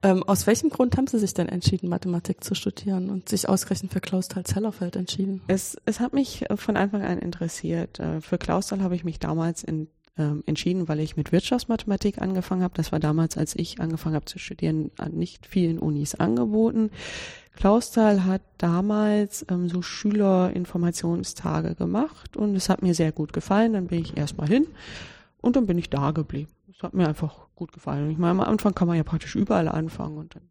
[0.03, 3.93] Ähm, aus welchem Grund haben Sie sich denn entschieden, Mathematik zu studieren und sich ausgerechnet
[3.93, 5.41] für Klausthal-Zellerfeld entschieden?
[5.47, 7.99] Es, es hat mich von Anfang an interessiert.
[7.99, 12.63] Äh, für Klausthal habe ich mich damals in ähm, entschieden, weil ich mit Wirtschaftsmathematik angefangen
[12.63, 12.75] habe.
[12.75, 16.91] Das war damals, als ich angefangen habe zu studieren, an nicht vielen Unis angeboten.
[17.55, 23.75] Klausthal hat damals ähm, so Schülerinformationstage gemacht und es hat mir sehr gut gefallen.
[23.75, 24.67] Dann bin ich erstmal hin
[25.41, 26.51] und dann bin ich da geblieben.
[26.71, 28.11] Es hat mir einfach gut gefallen.
[28.11, 30.43] Ich meine, am Anfang kann man ja praktisch überall anfangen und dann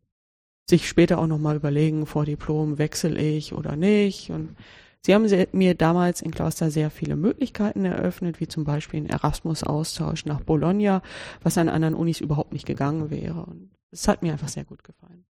[0.67, 4.55] sich später auch nochmal überlegen, vor Diplom wechsle ich oder nicht und
[5.05, 10.25] Sie haben mir damals in Kloster sehr viele Möglichkeiten eröffnet, wie zum Beispiel einen Erasmus-Austausch
[10.25, 11.03] nach Bologna,
[11.43, 13.45] was an anderen Unis überhaupt nicht gegangen wäre.
[13.45, 15.23] Und es hat mir einfach sehr gut gefallen.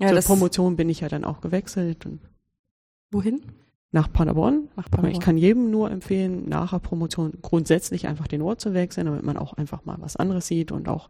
[0.00, 2.06] Ja, Zur Promotion bin ich ja dann auch gewechselt.
[2.06, 2.22] Und
[3.12, 3.42] wohin?
[3.92, 4.68] Nach Paderborn.
[4.74, 5.12] nach Paderborn.
[5.12, 9.22] Ich kann jedem nur empfehlen, nach der Promotion grundsätzlich einfach den Ort zu wechseln, damit
[9.22, 11.08] man auch einfach mal was anderes sieht und auch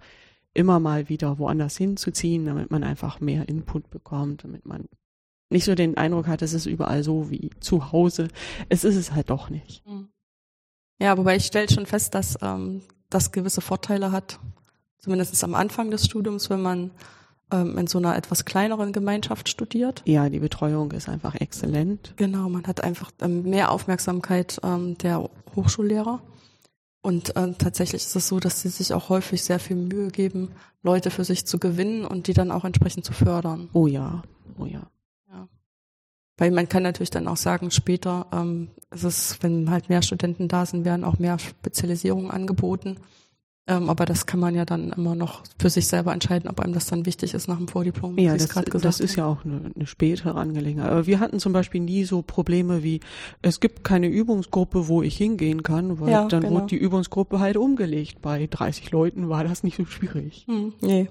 [0.52, 4.90] immer mal wieder woanders hinzuziehen, damit man einfach mehr Input bekommt, damit man
[5.52, 8.28] nicht so den Eindruck hat, es ist überall so wie zu Hause.
[8.68, 9.84] Es ist es halt doch nicht.
[9.86, 10.08] Hm.
[11.00, 14.38] Ja, wobei ich stelle schon fest, dass ähm, das gewisse Vorteile hat,
[14.98, 16.90] zumindest am Anfang des Studiums, wenn man
[17.52, 20.02] ähm, in so einer etwas kleineren Gemeinschaft studiert.
[20.06, 22.14] Ja, die Betreuung ist einfach exzellent.
[22.16, 26.22] Genau, man hat einfach ähm, mehr Aufmerksamkeit ähm, der Hochschullehrer.
[27.02, 30.50] Und äh, tatsächlich ist es so, dass sie sich auch häufig sehr viel Mühe geben,
[30.82, 33.68] Leute für sich zu gewinnen und die dann auch entsprechend zu fördern.
[33.72, 34.22] Oh ja,
[34.56, 34.72] oh ja.
[34.74, 34.91] ja.
[36.42, 40.48] Weil man kann natürlich dann auch sagen, später ähm, ist es, wenn halt mehr Studenten
[40.48, 42.96] da sind, werden auch mehr Spezialisierungen angeboten.
[43.68, 46.74] Ähm, aber das kann man ja dann immer noch für sich selber entscheiden, ob einem
[46.74, 48.18] das dann wichtig ist nach dem Vordiplom.
[48.18, 50.90] Ja, das, das ist ja auch eine, eine spätere Angelegenheit.
[50.90, 52.98] Aber wir hatten zum Beispiel nie so Probleme wie,
[53.40, 56.54] es gibt keine Übungsgruppe, wo ich hingehen kann, weil ja, dann genau.
[56.54, 58.20] wurde die Übungsgruppe halt umgelegt.
[58.20, 60.44] Bei 30 Leuten war das nicht so schwierig.
[60.48, 61.06] Hm, nee.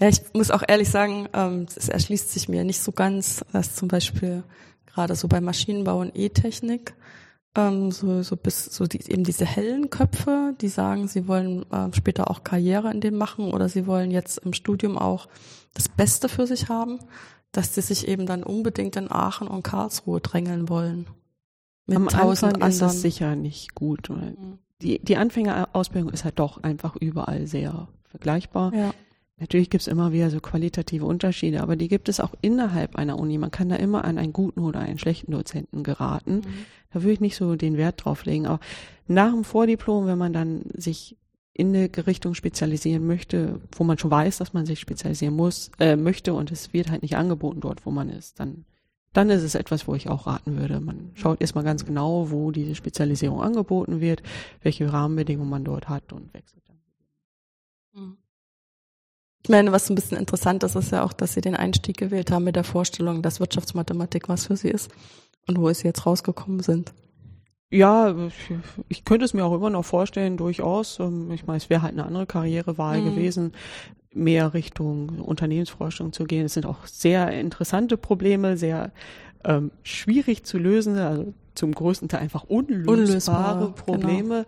[0.00, 3.76] Ja, ich muss auch ehrlich sagen, ähm, es erschließt sich mir nicht so ganz, dass
[3.76, 4.42] zum Beispiel
[4.86, 6.94] gerade so bei Maschinenbau und E-Technik,
[7.56, 11.92] ähm, so, so bis so die, eben diese hellen Köpfe, die sagen, sie wollen äh,
[11.92, 15.28] später auch Karriere in dem machen oder sie wollen jetzt im Studium auch
[15.74, 16.98] das Beste für sich haben,
[17.52, 21.06] dass sie sich eben dann unbedingt in Aachen und Karlsruhe drängeln wollen.
[21.86, 24.08] Mit Am tausend Anfang ist das sicher nicht gut.
[24.08, 24.58] Mhm.
[24.82, 28.74] Die, die Anfängerausbildung ist halt doch einfach überall sehr vergleichbar.
[28.74, 28.94] Ja.
[29.38, 33.18] Natürlich gibt es immer wieder so qualitative Unterschiede, aber die gibt es auch innerhalb einer
[33.18, 33.36] Uni.
[33.36, 36.36] Man kann da immer an einen guten oder einen schlechten Dozenten geraten.
[36.36, 36.66] Mhm.
[36.92, 38.46] Da würde ich nicht so den Wert drauf legen.
[38.46, 38.60] Auch
[39.08, 41.16] nach dem Vordiplom, wenn man dann sich
[41.52, 45.96] in eine Richtung spezialisieren möchte, wo man schon weiß, dass man sich spezialisieren muss, äh,
[45.96, 48.64] möchte und es wird halt nicht angeboten dort, wo man ist, dann,
[49.12, 50.80] dann ist es etwas, wo ich auch raten würde.
[50.80, 54.22] Man schaut erstmal ganz genau, wo diese Spezialisierung angeboten wird,
[54.62, 58.02] welche Rahmenbedingungen man dort hat und wechselt dann.
[58.02, 58.16] Mhm.
[59.44, 62.30] Ich meine, was ein bisschen interessant ist, ist ja auch, dass Sie den Einstieg gewählt
[62.30, 64.90] haben mit der Vorstellung, dass Wirtschaftsmathematik was für Sie ist
[65.46, 66.94] und wo Sie jetzt rausgekommen sind.
[67.70, 68.14] Ja,
[68.88, 70.98] ich könnte es mir auch immer noch vorstellen, durchaus.
[70.98, 73.04] Ähm, ich meine, es wäre halt eine andere Karrierewahl mhm.
[73.04, 73.52] gewesen,
[74.14, 76.46] mehr Richtung Unternehmensforschung zu gehen.
[76.46, 78.92] Es sind auch sehr interessante Probleme, sehr
[79.44, 83.70] ähm, schwierig zu lösen, also zum größten Teil einfach unlösbare Unlösbar, genau.
[83.72, 84.34] Probleme.
[84.34, 84.46] Genau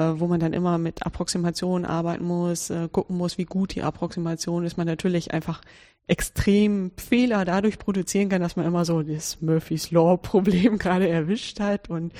[0.00, 4.64] wo man dann immer mit Approximationen arbeiten muss, äh, gucken muss, wie gut die Approximation
[4.64, 5.60] ist, man natürlich einfach
[6.06, 11.60] extrem Fehler dadurch produzieren kann, dass man immer so das Murphy's Law Problem gerade erwischt
[11.60, 12.12] hat und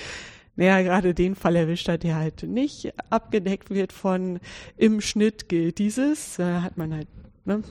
[0.55, 4.39] naja, gerade den Fall erwischt hat, der halt nicht abgedeckt wird von
[4.75, 7.07] im Schnitt gilt dieses, da hat man halt,
[7.45, 7.61] ne,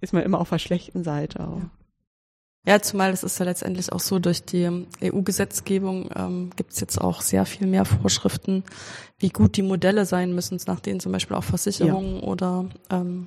[0.00, 1.58] ist man immer auf der schlechten Seite auch.
[1.58, 1.70] Ja.
[2.64, 7.00] Ja, zumal es ist ja letztendlich auch so, durch die EU-Gesetzgebung ähm, gibt es jetzt
[7.00, 8.62] auch sehr viel mehr Vorschriften,
[9.18, 12.22] wie gut die Modelle sein müssen, nach denen zum Beispiel auch Versicherungen ja.
[12.22, 13.26] oder ähm,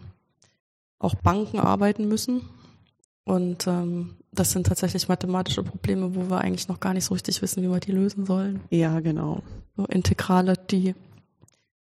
[0.99, 2.43] auch Banken arbeiten müssen.
[3.25, 7.41] Und ähm, das sind tatsächlich mathematische Probleme, wo wir eigentlich noch gar nicht so richtig
[7.41, 8.61] wissen, wie wir die lösen sollen.
[8.69, 9.41] Ja, genau.
[9.75, 10.95] So Integrale, die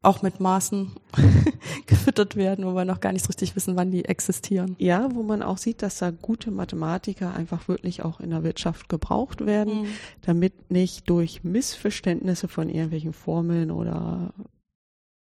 [0.04, 0.92] auch mit Maßen
[1.88, 4.76] gefüttert werden, wo wir noch gar nicht richtig wissen, wann die existieren.
[4.78, 8.89] Ja, wo man auch sieht, dass da gute Mathematiker einfach wirklich auch in der Wirtschaft
[8.89, 9.88] gebraucht werden, mhm.
[10.22, 14.34] damit nicht durch Missverständnisse von irgendwelchen Formeln oder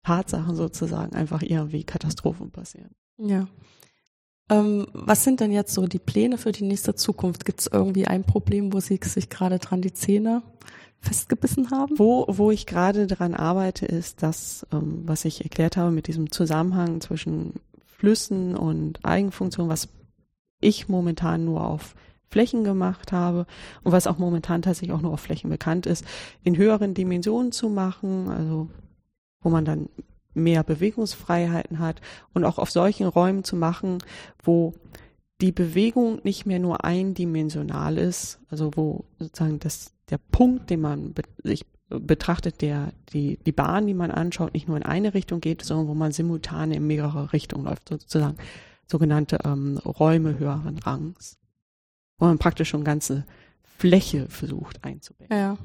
[0.03, 2.91] Tatsachen sozusagen einfach irgendwie Katastrophen passieren.
[3.17, 3.47] Ja.
[4.49, 7.45] Ähm, was sind denn jetzt so die Pläne für die nächste Zukunft?
[7.45, 10.41] Gibt es irgendwie ein Problem, wo Sie sich gerade dran die Zähne
[11.01, 11.97] festgebissen haben?
[11.97, 16.31] Wo, wo ich gerade dran arbeite, ist das, ähm, was ich erklärt habe mit diesem
[16.31, 17.53] Zusammenhang zwischen
[17.85, 19.89] Flüssen und Eigenfunktion, was
[20.61, 21.95] ich momentan nur auf
[22.29, 23.45] Flächen gemacht habe
[23.83, 26.05] und was auch momentan tatsächlich auch nur auf Flächen bekannt ist,
[26.43, 28.69] in höheren Dimensionen zu machen, also
[29.41, 29.89] wo man dann
[30.33, 32.01] mehr Bewegungsfreiheiten hat
[32.33, 33.97] und auch auf solchen Räumen zu machen,
[34.43, 34.73] wo
[35.41, 41.13] die Bewegung nicht mehr nur eindimensional ist, also wo sozusagen das, der Punkt, den man
[41.13, 45.41] be sich betrachtet, der, die, die Bahn, die man anschaut, nicht nur in eine Richtung
[45.41, 48.37] geht, sondern wo man simultan in mehrere Richtungen läuft, sozusagen
[48.85, 51.37] sogenannte ähm, Räume höheren Rangs,
[52.19, 53.25] wo man praktisch schon ganze
[53.63, 55.35] Fläche versucht einzubetten.
[55.35, 55.57] Ja.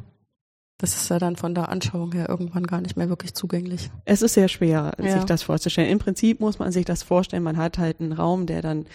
[0.78, 3.90] Das ist ja dann von der Anschauung her irgendwann gar nicht mehr wirklich zugänglich.
[4.04, 5.16] Es ist sehr schwer, ja.
[5.16, 5.90] sich das vorzustellen.
[5.90, 8.86] Im Prinzip muss man sich das vorstellen, man hat halt einen Raum, der dann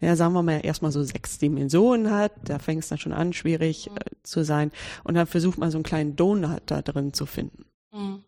[0.00, 2.32] ja, sagen wir mal, erstmal so sechs Dimensionen hat.
[2.44, 4.70] Da fängt es dann schon an, schwierig äh, zu sein.
[5.02, 7.64] Und dann versucht man so einen kleinen Donut da drin zu finden.
[7.92, 8.22] Mhm.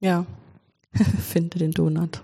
[0.00, 0.26] Ja.
[0.94, 2.22] Finde den Donut.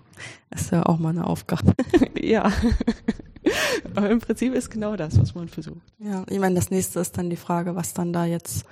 [0.50, 1.74] Das ist ja auch mal eine Aufgabe.
[2.20, 2.50] ja.
[3.94, 5.82] Aber im Prinzip ist genau das, was man versucht.
[5.98, 8.64] Ja, ich meine, das nächste ist dann die Frage, was dann da jetzt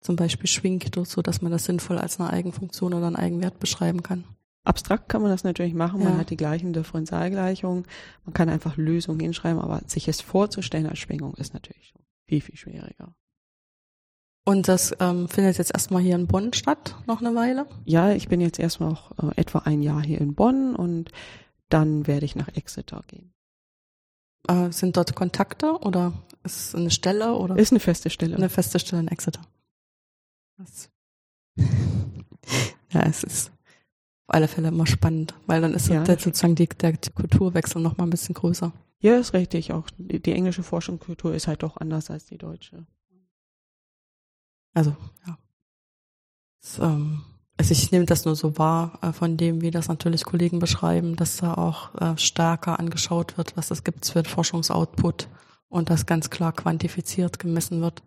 [0.00, 4.02] zum Beispiel schwingt, so dass man das sinnvoll als eine Eigenfunktion oder einen Eigenwert beschreiben
[4.02, 4.24] kann.
[4.66, 6.18] Abstrakt kann man das natürlich machen, man Ja.
[6.18, 7.86] hat die gleichen Differentialgleichungen,
[8.24, 11.94] man kann einfach Lösungen hinschreiben, aber sich es vorzustellen als Schwingung ist natürlich
[12.26, 13.14] viel, viel schwieriger.
[14.44, 17.66] Und das ähm, findet jetzt erstmal hier in Bonn statt, noch eine Weile.
[17.84, 21.10] Ja, ich bin jetzt erstmal noch äh, etwa ein Jahr hier in Bonn und
[21.68, 23.32] dann werde ich nach Exeter gehen.
[24.48, 26.12] Äh, sind dort Kontakte oder
[26.44, 28.36] ist es eine Stelle oder Ist eine feste Stelle.
[28.36, 29.40] eine feste Stelle in Exeter?
[30.58, 30.90] Das
[32.92, 33.50] ja, es ist
[34.26, 37.80] auf alle Fälle immer spannend, weil dann ist Ja, der, das sozusagen die, der Kulturwechsel
[37.80, 38.72] noch mal ein bisschen größer.
[39.00, 39.72] Ja, ist richtig.
[39.72, 42.86] Auch die, die englische Forschungskultur ist halt doch anders als die deutsche.
[44.74, 45.38] Also, ja.
[46.62, 47.22] Es, ähm,
[47.56, 51.16] also ich nehme das nur so wahr äh, von dem, wie das natürlich Kollegen beschreiben,
[51.16, 55.28] dass da auch äh, stärker angeschaut wird, was es gibt für Forschungsoutput
[55.68, 58.02] und das ganz klar quantifiziert gemessen wird,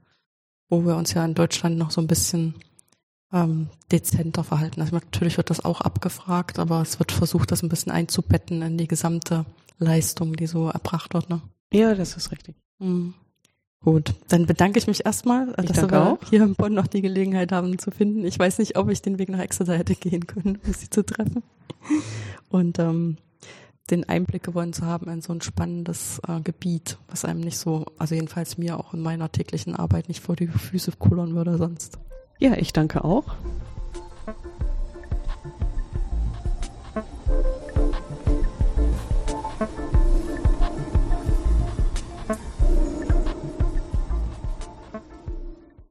[0.69, 2.55] wo wir uns ja in Deutschland noch so ein bisschen
[3.31, 4.81] ähm, dezenter verhalten.
[4.81, 8.77] Also natürlich wird das auch abgefragt, aber es wird versucht, das ein bisschen einzubetten in
[8.77, 9.45] die gesamte
[9.77, 11.29] Leistung, die so erbracht wird.
[11.29, 11.41] Ne?
[11.71, 12.55] Ja, das ist richtig.
[12.79, 13.13] Mhm.
[13.81, 16.19] Gut, dann bedanke ich mich erstmal, Ich dass wir auch.
[16.29, 18.25] hier in Bonn noch die Gelegenheit haben zu finden.
[18.25, 21.05] Ich weiß nicht, ob ich den Weg nach Exeter hätte gehen können, um sie zu
[21.05, 21.43] treffen.
[22.49, 23.17] Und ähm,
[23.89, 27.85] den Einblick gewonnen zu haben in so ein spannendes äh, Gebiet, was einem nicht so,
[27.97, 31.99] also jedenfalls mir auch in meiner täglichen Arbeit nicht vor die Füße kullern würde sonst.
[32.39, 33.25] Ja, ich danke auch.